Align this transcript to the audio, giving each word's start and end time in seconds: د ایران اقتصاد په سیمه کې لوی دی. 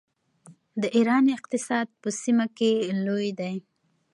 د 0.81 0.83
ایران 0.97 1.25
اقتصاد 1.37 1.87
په 2.01 2.09
سیمه 2.21 2.45
کې 2.57 2.71
لوی 3.05 3.29
دی. 3.39 3.55